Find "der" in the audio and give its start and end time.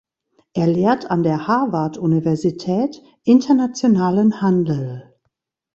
1.21-1.45